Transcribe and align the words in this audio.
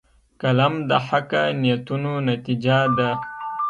قلم 0.41 0.73
د 0.89 0.91
حقه 1.07 1.43
نیتونو 1.61 2.13
نتیجه 2.29 2.77
ده 2.97 3.09